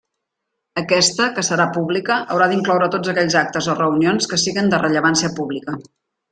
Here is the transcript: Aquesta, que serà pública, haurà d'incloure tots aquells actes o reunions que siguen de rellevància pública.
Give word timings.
Aquesta, 0.81 1.27
que 1.35 1.43
serà 1.49 1.67
pública, 1.75 2.17
haurà 2.37 2.49
d'incloure 2.53 2.89
tots 2.97 3.13
aquells 3.13 3.37
actes 3.45 3.71
o 3.75 3.79
reunions 3.83 4.33
que 4.33 4.43
siguen 4.47 4.73
de 4.75 4.83
rellevància 4.85 5.35
pública. 5.43 5.81